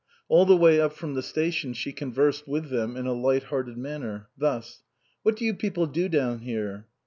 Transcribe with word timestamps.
All 0.29 0.47
the 0.47 0.57
way 0.57 0.81
up 0.81 0.93
from 0.93 1.13
the 1.13 1.21
station 1.21 1.73
she 1.73 1.91
con 1.93 2.11
versed 2.11 2.47
with 2.47 2.71
them 2.71 2.97
in 2.97 3.05
a 3.05 3.13
light 3.13 3.43
hearted 3.43 3.77
manner. 3.77 4.29
Thus:" 4.35 4.81
What 5.21 5.35
do 5.35 5.45
you 5.45 5.53
people 5.53 5.85
do 5.85 6.09
down 6.09 6.39
here 6.39 6.87